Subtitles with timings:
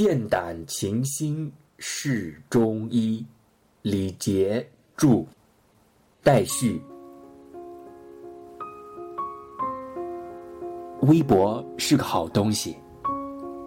[0.00, 3.26] 剑胆琴心是中医，
[3.82, 4.64] 李杰
[4.96, 5.26] 著，
[6.22, 6.80] 待续。
[11.00, 12.76] 微博是个好东西，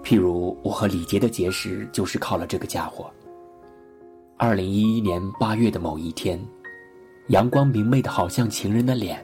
[0.01, 3.11] 譬如我和李杰的结识就是靠了这个家伙。
[4.37, 6.41] 二零一一年八月的某一天，
[7.27, 9.21] 阳光明媚的好像情人的脸。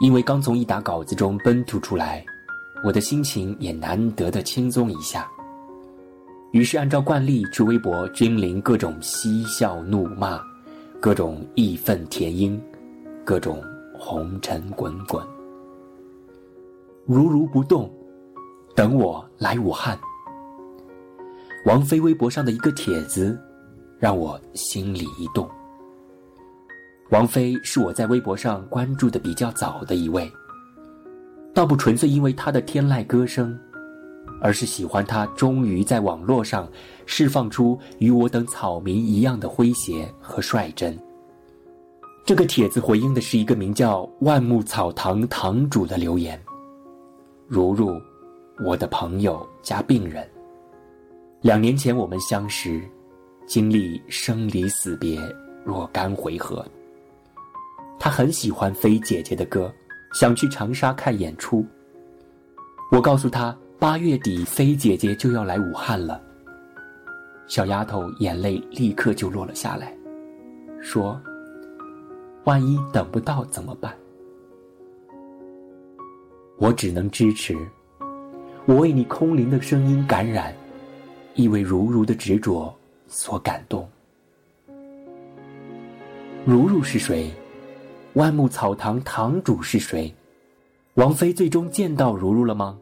[0.00, 2.26] 因为刚从一打稿子中奔突出来，
[2.82, 5.30] 我的心情也难得的轻松一下。
[6.52, 10.40] 于是按照惯例去微博君临各种嬉笑怒骂，
[10.98, 12.58] 各种义愤填膺，
[13.24, 13.62] 各种
[13.98, 15.22] 红尘滚滚。
[17.04, 17.90] 如如不动，
[18.74, 19.98] 等我来武汉。
[21.66, 23.38] 王菲微博上的一个帖子，
[23.98, 25.48] 让我心里一动。
[27.10, 30.30] 王菲是我在微博上关注的比较早的一位，
[31.52, 33.58] 倒不纯粹因为她的天籁歌声，
[34.40, 36.68] 而是喜欢他终于在网络上
[37.06, 40.98] 释放出与我等草民一样的诙谐和率真。
[42.24, 46.38] 这个帖子回应的是一个名叫万木草堂堂主的留言。
[47.46, 47.98] 如如，
[48.64, 50.28] 我的朋友加病人。
[51.40, 52.82] 两年前我们相识，
[53.46, 55.18] 经历生离死别
[55.64, 56.62] 若干回合。
[57.98, 59.72] 他很喜欢飞姐姐的歌，
[60.12, 61.64] 想去长沙看演出。
[62.92, 66.20] 我告诉他，八月底飞姐姐就要来武汉了。
[67.46, 69.96] 小丫头眼泪立刻就落了下来，
[70.80, 71.20] 说
[72.42, 73.94] ：“万一等不到怎么办？”
[76.58, 77.56] 我只能支持。
[78.66, 80.52] 我为你空灵的声音感染，
[81.36, 82.74] 亦为如如的执着
[83.06, 83.88] 所感动。
[86.44, 87.30] 如如是谁？
[88.14, 90.12] 万木草堂堂主是谁？
[90.94, 92.76] 王菲最终见到如如了吗？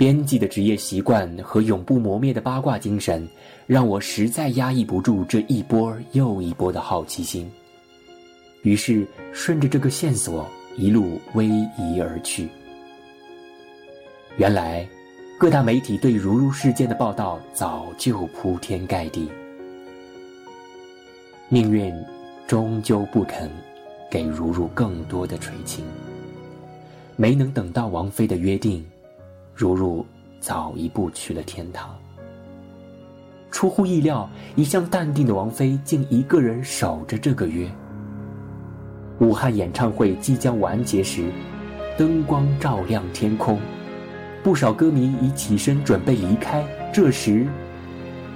[0.00, 3.28] 编辑的职业习惯和永不磨灭的八卦精神，
[3.66, 7.46] 让我实在压抑不住这一波又一波的好奇心。
[8.62, 12.48] 于是顺着这个线索一路逶迤而去。
[14.38, 14.88] 原来，
[15.38, 19.28] 各大媒体对如如事件的报道早就铺天盖地。
[21.50, 21.94] 命运
[22.46, 23.50] 终究不肯
[24.10, 25.84] 给如如更多的垂青，
[27.16, 28.82] 没能等到王菲的约定，
[29.60, 30.06] 如如
[30.40, 31.94] 早一步去了天堂。
[33.50, 34.26] 出乎意料，
[34.56, 37.70] 一向淡定的王菲竟一个人守着这个约。
[39.18, 41.30] 武汉演唱会即将完结时，
[41.98, 43.60] 灯光照亮天空。
[44.42, 47.46] 不少歌迷已起身准备离开，这时，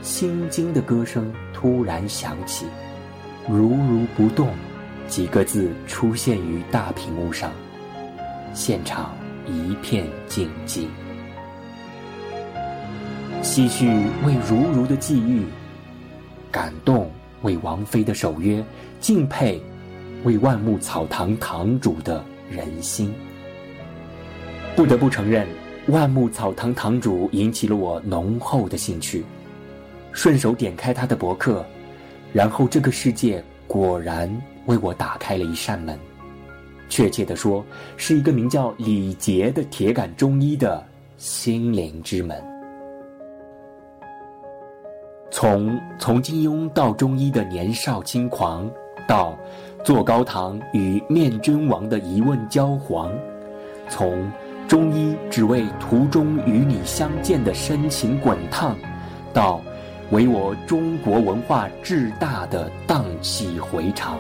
[0.03, 2.67] 心惊的歌声突然响起
[3.49, 4.49] ，“如如不动”
[5.09, 7.51] 几个字出现于大屏幕上，
[8.53, 9.15] 现场
[9.47, 10.87] 一片静寂。
[13.44, 13.87] 唏嘘
[14.25, 15.44] 为如如的际遇，
[16.50, 17.10] 感动
[17.43, 18.65] 为王菲的守约，
[19.00, 19.60] 敬佩
[20.25, 23.12] 为万木草堂堂主的人心。
[24.75, 25.47] 不得不承认。
[25.88, 29.22] 万木草堂堂主引起了我浓厚的兴趣，
[30.12, 31.62] 顺手点开他的博客，
[32.33, 34.34] 然后这个世界果然
[34.65, 35.99] 为我打开了一扇门。
[36.88, 37.62] 确切的说，
[37.99, 40.83] 是一个名叫李杰的铁杆中医的
[41.19, 42.53] 心灵之门。
[45.44, 48.66] 从从金庸到中医的年少轻狂，
[49.06, 49.38] 到
[49.84, 53.12] 坐高堂与面君王的一问交黄，
[53.91, 54.27] 从。
[54.66, 58.75] 中医只为途中与你相见的深情滚烫，
[59.34, 59.60] 到
[60.10, 64.19] 为我中国文化至大的荡气回肠。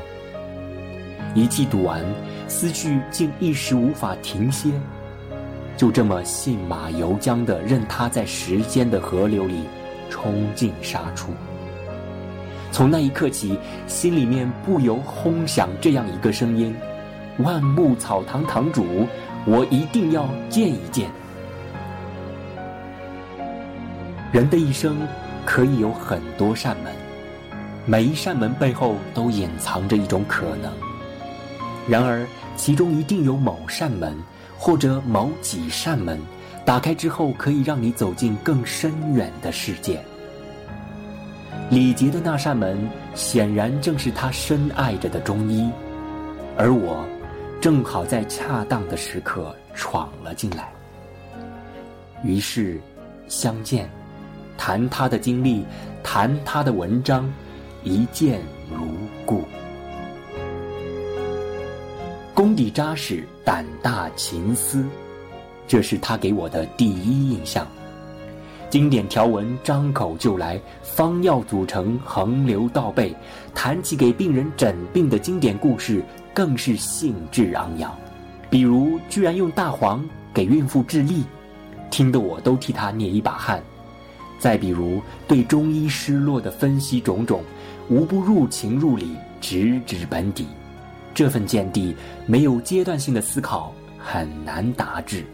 [1.34, 2.04] 一气读完，
[2.46, 4.70] 思绪竟一时无法停歇，
[5.78, 9.62] 就这么信马由缰的任它在时间的河流里
[10.14, 11.32] 冲进杀出。
[12.70, 13.58] 从那一刻起，
[13.88, 16.72] 心里面不由轰响这样一个声音：
[17.38, 19.08] 万木草堂堂主。
[19.44, 21.10] 我一定要见一见。
[24.32, 24.96] 人的一生
[25.44, 26.92] 可以有很多扇门，
[27.84, 30.72] 每一扇门背后都隐藏着一种可能。
[31.88, 32.24] 然而，
[32.56, 34.16] 其中一定有某扇门，
[34.56, 36.18] 或者某几扇门，
[36.64, 40.02] 打开之后可以让你走进更深远的世界。
[41.70, 45.70] 李杰的那扇门，显然正是他深爱着的中医，
[46.56, 47.04] 而我。
[47.60, 50.70] 正好在恰当的时刻闯了进来，
[52.22, 52.78] 于是
[53.26, 53.88] 相见，
[54.58, 55.64] 谈他的经历，
[56.02, 57.26] 谈他的文章，
[57.82, 58.38] 一见
[58.70, 58.86] 如
[59.24, 59.44] 故。
[62.34, 64.84] 功底扎实，胆大勤思，
[65.66, 67.66] 这是他给我的第一印象。
[68.70, 73.14] 经典条文张口就来，方药组成横流倒背，
[73.54, 76.02] 谈起给病人诊病的经典故事，
[76.32, 77.96] 更是兴致昂扬。
[78.50, 81.22] 比如，居然用大黄给孕妇治痢，
[81.88, 83.62] 听得我都替他捏一把汗。
[84.40, 87.44] 再比如，对中医失落的分析种种，
[87.88, 90.46] 无不入情入理，直指本底。
[91.14, 91.94] 这份见地，
[92.26, 95.24] 没有阶段性的思考，很难达至。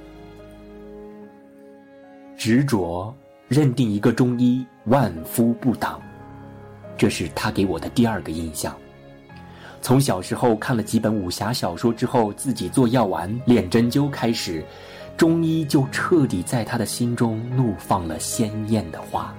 [2.41, 3.15] 执着
[3.49, 6.01] 认定一个中医万夫不挡，
[6.97, 8.75] 这是他给我的第二个印象。
[9.83, 14.65] 从小时候看了几本武侠小说之后，自己做药丸、练针灸开始，
[15.19, 19.35] 中医就彻底在他的心中怒放了鲜艳的花。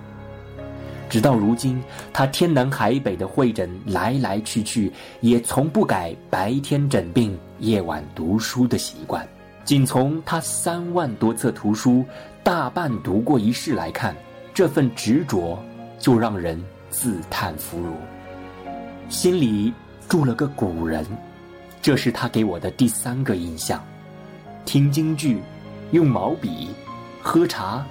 [1.09, 1.81] 直到如今，
[2.13, 9.27] 他天南海北的会诊来来去去，也从不改白天诊病、夜晚读书的习惯。
[9.63, 12.03] 仅从他三万多册图书
[12.43, 14.15] 大半读过一世来看，
[14.53, 15.57] 这份执着
[15.99, 17.93] 就让人自叹弗如，
[19.09, 19.73] 心里。
[20.09, 21.05] 住了个古人，
[21.81, 23.81] 这是他给我的第三个印象。
[24.65, 25.41] 听京剧，
[25.91, 26.71] 用毛笔，
[27.21, 27.85] 喝茶，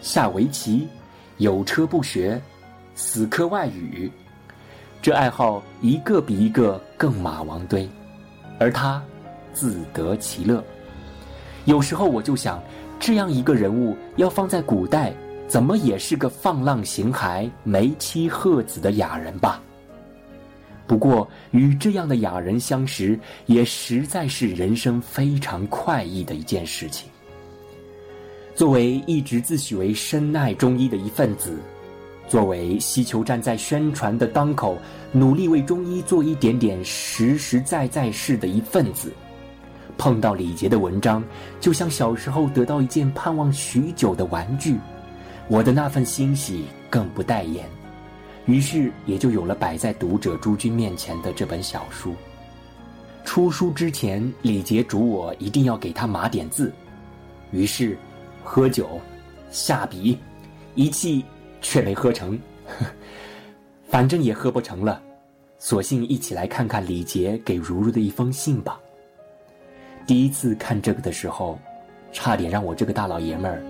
[0.00, 0.88] 下围棋，
[1.36, 2.40] 有车不学，
[2.94, 4.10] 死磕外语，
[5.02, 7.86] 这爱好一个比一个更马王堆，
[8.58, 9.02] 而他
[9.52, 10.64] 自得其乐。
[11.66, 12.58] 有时候我就想，
[12.98, 15.12] 这样一个人物要放在古代，
[15.46, 19.62] 怎么也是个放浪形骸、没妻鹤子的雅人吧。
[20.86, 27.08] 不过，与这样的雅人相识，也实在是人生非常快意的一件事情。
[28.54, 31.58] 作为一直自诩为深爱中医的一份子，
[32.28, 34.78] 作为希求站在宣传的当口，
[35.12, 39.12] 努力为中医做一点点实实在在事的一份子，
[39.98, 41.22] 碰到李杰的文章，
[41.60, 44.78] 就像小时候得到一件盼望许久的玩具，
[45.48, 47.68] 我的那份欣喜更不待言。
[48.46, 52.14] 于是也就有了摆在读者诸君面前的这本小书。
[53.24, 56.72] 出书之前，李杰嘱我一定要给他码点字，
[57.50, 57.98] 于是
[58.44, 59.00] 喝酒、
[59.50, 60.16] 下笔，
[60.76, 61.24] 一气
[61.60, 62.38] 却没喝成，
[63.90, 65.02] 反正也喝不成了，
[65.58, 68.78] 索性一起来看看李杰给如如的一封信吧。
[70.06, 71.58] 第一次看这个的时候，
[72.12, 73.60] 差点让我这个大老爷们儿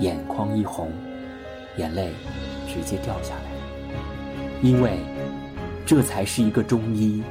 [0.00, 0.90] 眼眶一红，
[1.76, 2.12] 眼泪
[2.66, 3.42] 直接掉下来。
[4.62, 4.98] 因为，
[5.84, 7.22] 这才是一个中医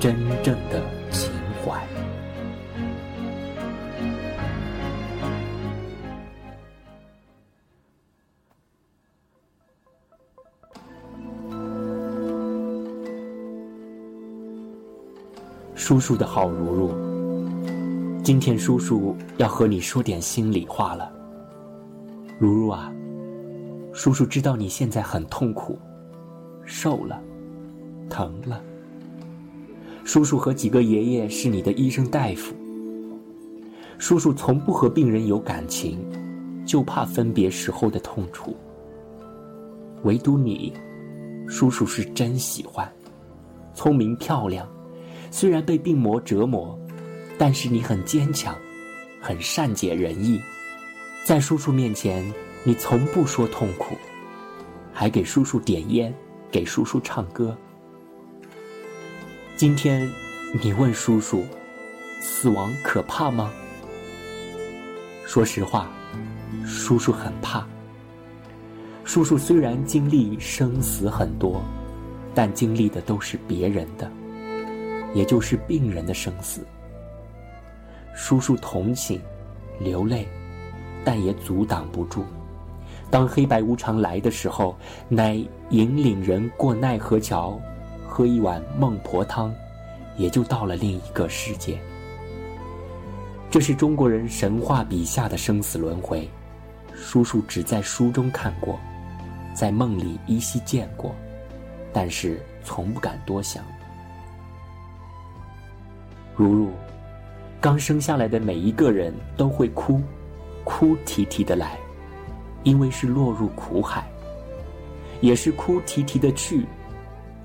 [0.00, 0.82] 真正的
[1.12, 1.30] 情
[1.64, 1.80] 怀。
[15.76, 17.11] 叔叔的好如如，
[18.22, 21.10] 今天叔叔要和你说点心里话了。
[22.38, 22.92] 如如啊，
[23.92, 25.76] 叔叔知道你现在很痛苦。
[26.64, 27.20] 瘦了，
[28.08, 28.62] 疼了。
[30.04, 32.54] 叔叔和几个爷爷是你的医生大夫。
[33.98, 35.98] 叔叔从不和病人有感情，
[36.64, 38.56] 就怕分别时候的痛楚。
[40.04, 40.72] 唯独你，
[41.48, 42.88] 叔叔是真喜欢。
[43.74, 44.68] 聪明漂亮，
[45.32, 46.78] 虽然被病魔折磨，
[47.44, 48.56] 但是你很坚强，
[49.20, 50.40] 很善解人意。
[51.24, 52.24] 在叔叔面前，
[52.62, 53.96] 你从不说痛苦，
[54.92, 56.14] 还给叔叔点烟。
[56.52, 57.58] 给叔叔唱歌。
[59.56, 60.08] 今天，
[60.62, 61.44] 你问叔叔，
[62.20, 63.52] 死亡可怕吗？
[65.26, 65.90] 说实话，
[66.64, 67.66] 叔叔很怕。
[69.02, 71.60] 叔叔虽然经历生死很多，
[72.36, 74.08] 但经历的都是别人的，
[75.12, 76.64] 也就是病人的生死。
[78.14, 79.20] 叔叔同情，
[79.78, 80.26] 流泪，
[81.04, 82.24] 但也阻挡不住。
[83.10, 84.76] 当黑白无常来的时候，
[85.08, 85.34] 乃
[85.70, 87.60] 引领人过奈何桥，
[88.08, 89.54] 喝一碗孟婆汤，
[90.16, 91.78] 也就到了另一个世界。
[93.50, 96.26] 这是中国人神话笔下的生死轮回，
[96.94, 98.80] 叔叔只在书中看过，
[99.54, 101.14] 在梦里依稀见过，
[101.92, 103.62] 但是从不敢多想。
[106.34, 106.70] 如如，
[107.62, 110.02] 刚生下来的每一个人都会哭，
[110.64, 111.78] 哭啼啼的来。
[112.64, 114.04] 因为是落入苦海，
[115.20, 116.66] 也是哭啼啼的去。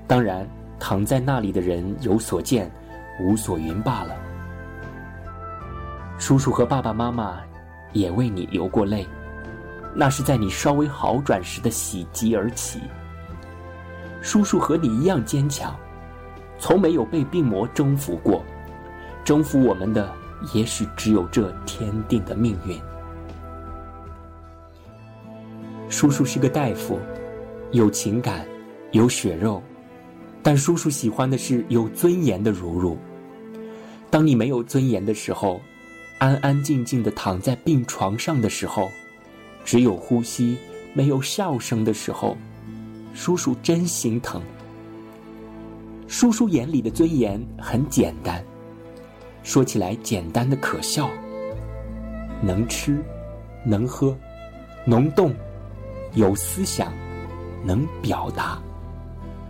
[0.08, 0.48] 当然，
[0.78, 2.68] 躺在那里的人有所见，
[3.20, 4.16] 无所云罢了。
[6.18, 7.40] 叔叔和爸爸妈妈
[7.92, 9.06] 也为你流过泪，
[9.94, 12.80] 那是在你稍微好转时的喜极而泣。
[14.20, 15.74] 叔叔和你一样坚强，
[16.58, 18.44] 从没有被病魔征服过。
[19.28, 20.10] 征服我们的，
[20.54, 22.80] 也许只有这天定的命运。
[25.90, 26.98] 叔叔是个大夫，
[27.72, 28.48] 有情感，
[28.92, 29.62] 有血肉，
[30.42, 32.96] 但叔叔喜欢的是有尊严的如如。
[34.08, 35.60] 当你没有尊严的时候，
[36.18, 38.88] 安安静静的躺在病床上的时候，
[39.62, 40.56] 只有呼吸，
[40.94, 42.34] 没有笑声的时候，
[43.12, 44.40] 叔叔真心疼。
[46.06, 48.42] 叔叔眼里的尊严很简单，
[49.48, 51.08] 说起来简单的可笑。
[52.42, 53.02] 能吃，
[53.64, 54.14] 能喝，
[54.84, 55.34] 能动，
[56.12, 56.92] 有思想，
[57.64, 58.58] 能表达。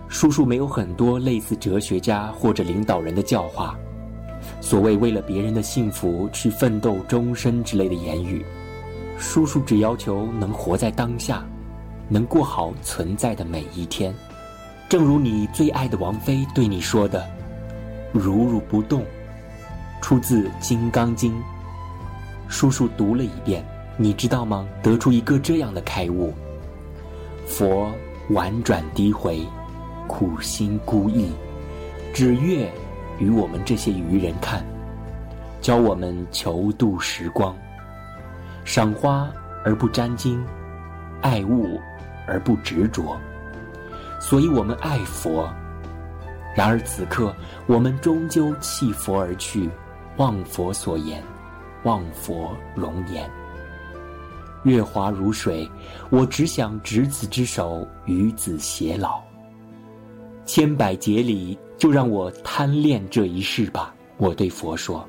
[0.06, 3.76] 叔叔没有很多类似哲学家或者领导人的教化，
[4.60, 8.46] 所谓为了别人的幸福去奋斗终身之类的言语。
[9.18, 11.44] 叔叔只要求能活在当下，
[12.08, 14.14] 能过好存在的每一天。
[14.88, 17.28] 正如你最爱的王菲对你说的
[18.14, 19.04] ：“如如不动。”
[20.00, 21.32] 出自《金刚经》。
[22.48, 23.64] 叔叔读了一遍，
[23.96, 24.66] 你知道吗？
[24.82, 26.32] 得出一个这样的开悟：
[27.46, 27.90] 佛
[28.30, 29.46] 婉转低回，
[30.06, 31.28] 苦心孤诣，
[32.14, 32.70] 只愿
[33.18, 34.64] 与我们这些愚人看，
[35.60, 37.54] 教我们求度时光，
[38.64, 39.28] 赏花
[39.64, 40.40] 而不沾巾，
[41.20, 41.78] 爱物
[42.26, 43.18] 而不执着。
[44.20, 45.48] 所以我们爱佛，
[46.56, 47.34] 然而此刻
[47.66, 49.68] 我们终究弃佛而去，
[50.18, 51.22] 忘佛所言，
[51.84, 53.30] 忘佛容颜。
[54.64, 55.70] 月华如水，
[56.10, 59.22] 我只想执子之手，与子偕老。
[60.44, 63.94] 千百劫里，就让我贪恋这一世吧。
[64.16, 65.08] 我对佛说：“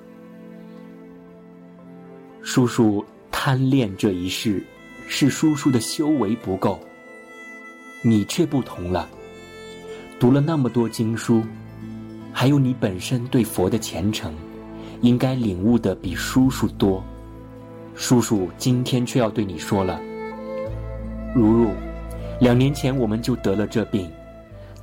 [2.44, 4.64] 叔叔贪恋这一世，
[5.08, 6.80] 是叔叔的修为不够。”
[8.04, 9.10] 你却不同了，
[10.20, 11.44] 读了那么多经书，
[12.32, 14.32] 还有你本身对佛的虔诚，
[15.02, 17.04] 应该领悟的比叔叔多。
[17.96, 20.00] 叔叔今天却要对你说了，
[21.36, 21.72] 如如，
[22.40, 24.10] 两年前我们就得了这病，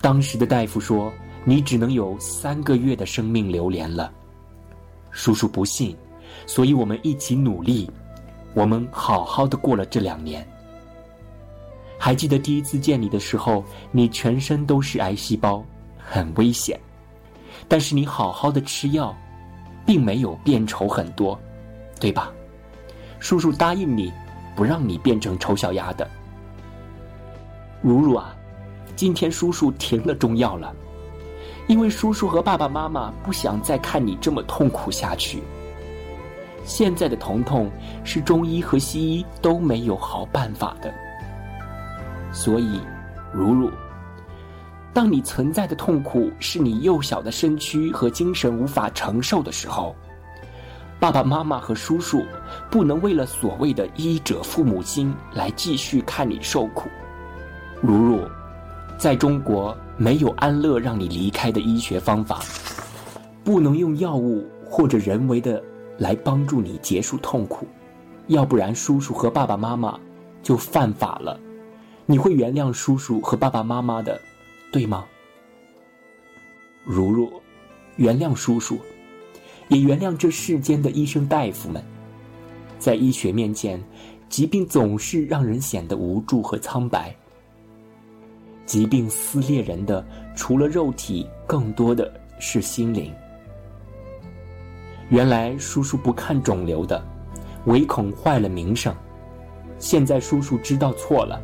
[0.01, 1.13] 当时的大夫说
[1.45, 4.13] 你只能有三个月的生命流连了。
[5.11, 5.97] 叔叔不信，
[6.47, 7.91] 所以我们一起努力，
[8.53, 10.47] 我们好好的过了这两年。
[11.99, 15.65] 还记得第一次见你的时候，你全身都是癌细胞，
[15.97, 16.79] 很危险。
[17.67, 19.17] 但是你好好的吃药，
[19.87, 21.39] 并没有变丑很多，
[22.01, 22.33] 对吧？
[23.21, 24.13] 叔叔答应你，
[24.55, 26.07] 不让你变成丑小鸭的。
[27.81, 28.37] 如如啊，
[28.95, 30.75] 今天叔叔停了中药了，
[31.67, 35.43] 因为叔叔和爸爸妈妈不想再看你这么痛苦下去。
[36.65, 37.71] 现在的疼痛
[38.03, 40.93] 是中医和西医都没有好办法的。
[42.33, 42.81] 所以，
[43.33, 43.71] 如如，
[44.97, 49.95] 当你存在的痛苦是你幼小的身躯和精神无法承受的时候，
[50.99, 52.25] 爸爸妈妈和叔叔
[52.71, 56.89] 不能为了所谓的医者父母心来继续看你受苦。
[57.83, 58.27] 如如，
[58.97, 62.41] 在中国没有安乐让你离开的医学方法，
[63.45, 65.63] 不能用药物或者人为的
[65.99, 67.69] 来帮助你结束痛苦，
[68.29, 70.01] 要不然叔叔和爸爸妈妈
[70.43, 71.39] 就犯法了。
[72.07, 74.19] 你会原谅叔叔和爸爸妈妈的，
[74.73, 75.07] 对吗？
[76.85, 77.43] 如若，
[77.97, 78.79] 原谅叔叔，
[79.69, 81.83] 也原谅这世间的医生大夫们。
[82.79, 83.83] 在医学面前，
[84.29, 87.15] 疾病总是让人显得无助和苍白。
[88.67, 90.05] 疾病撕裂人的，
[90.35, 93.13] 除了肉体，更多的是心灵。
[95.09, 97.03] 原来叔叔不看肿瘤的，
[97.67, 98.95] 唯恐坏了名声。
[99.79, 101.41] 现在叔叔知道错了。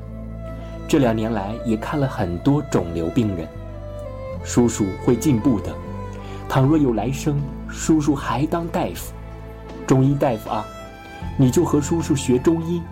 [0.93, 3.49] 这两年来也看了很多肿瘤病人，
[4.45, 5.75] 叔叔会进步的。
[6.51, 9.15] 倘若有来生，叔叔还当大夫，
[9.87, 10.67] 中医大夫啊，
[11.39, 12.83] 你就和叔叔学中医，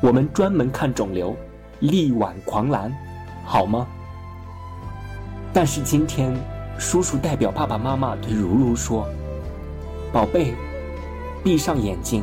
[0.00, 1.34] 我们专门看肿瘤，
[1.80, 2.96] 力挽狂澜，
[3.44, 3.88] 好吗？
[5.52, 6.32] 但是今天，
[6.78, 9.04] 叔叔代表爸爸妈妈对如如说
[10.14, 10.54] ：“宝贝，
[11.42, 12.22] 闭上眼睛，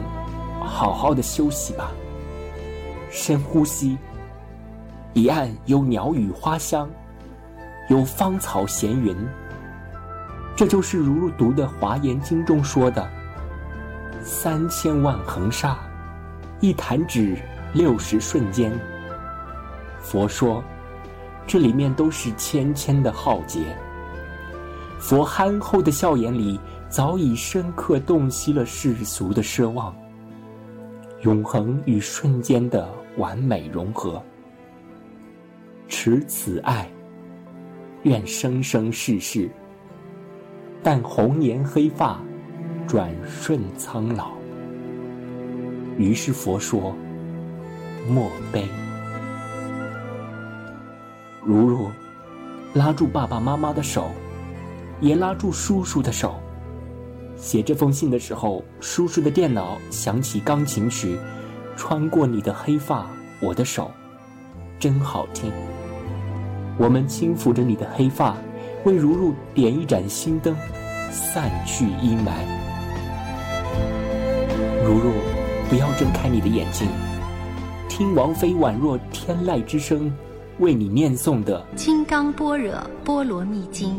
[0.62, 1.92] 好好的休息吧，
[3.12, 3.98] 深呼吸。”
[5.16, 6.90] 彼岸有鸟语花香，
[7.88, 9.16] 有芳草闲云。
[10.58, 13.10] 这就是如如读的《华严经》中说的
[14.22, 15.80] ：“三千万恒沙，
[16.60, 17.38] 一弹指
[17.72, 18.78] 六十瞬间。”
[20.04, 20.62] 佛说，
[21.48, 23.74] 这里面都是千千的浩劫。
[25.00, 29.96] 佛憨厚的笑颜里，早已深刻洞悉了世俗的奢望，
[31.22, 34.22] 永恒与瞬间的完美融合。
[35.88, 36.90] 持此爱，
[38.04, 39.50] 愿生生世世。
[40.84, 42.20] 但红颜黑发，
[42.88, 44.32] 转瞬苍老。
[45.98, 46.96] 于是佛说：
[48.08, 48.68] 莫悲。
[51.44, 51.90] 如如，
[52.74, 54.12] 拉住爸爸妈妈的手，
[55.00, 56.36] 也拉住叔叔的手。
[57.38, 61.18] 写这封信的时候，叔叔的电脑响起钢琴曲，
[61.76, 63.08] 穿过你的黑发，
[63.42, 63.92] 我的手，
[64.80, 65.52] 真好听。
[66.78, 68.36] 我们轻抚着你的黑发，
[68.84, 70.56] 为如如点一盏心灯，
[71.10, 72.32] 散去阴霾。
[74.86, 75.12] 如如，
[75.70, 76.88] 不要睁开你的眼睛，
[77.88, 80.14] 听王妃宛若天籁之声，
[80.60, 83.98] 为你念诵的《金刚般若波罗蜜经》。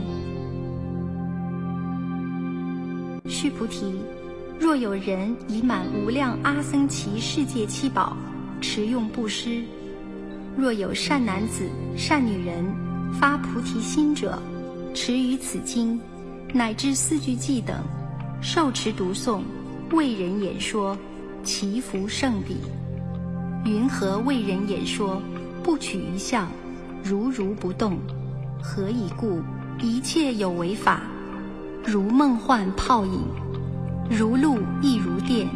[3.29, 4.01] 须菩提，
[4.61, 8.17] 若有人以满无量阿僧祇世界七宝，
[8.61, 9.65] 持用布施；
[10.57, 12.65] 若有善男子、善女人
[13.21, 14.41] 发菩提心者，
[14.95, 16.01] 持于此经，
[16.53, 17.77] 乃至四句偈等，
[18.41, 19.43] 受持读诵，
[19.93, 20.97] 为人演说，
[21.45, 22.57] 其福胜彼。
[23.67, 25.21] 云何为人演说？
[25.63, 26.49] 不取于相，
[27.05, 27.99] 如如不动。
[28.63, 29.43] 何以故？
[29.79, 31.03] 一切有为法。
[31.85, 33.21] 如梦幻泡影，
[34.09, 35.47] 如露亦如电，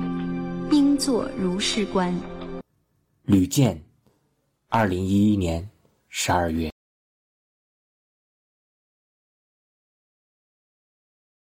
[0.71, 2.15] 应作如是观。
[3.25, 3.81] 吕健，
[4.73, 5.69] 二零一一年
[6.09, 6.71] 十二月。